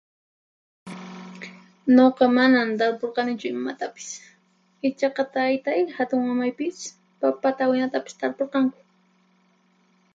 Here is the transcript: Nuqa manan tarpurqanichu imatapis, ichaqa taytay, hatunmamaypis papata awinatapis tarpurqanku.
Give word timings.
Nuqa 1.95 2.25
manan 2.37 2.69
tarpurqanichu 2.79 3.45
imatapis, 3.55 4.09
ichaqa 4.87 5.23
taytay, 5.33 5.79
hatunmamaypis 5.97 6.77
papata 7.19 7.61
awinatapis 7.65 8.13
tarpurqanku. 8.21 8.79